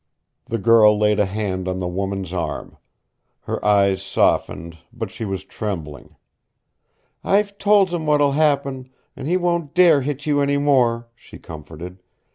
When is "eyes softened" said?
3.63-4.79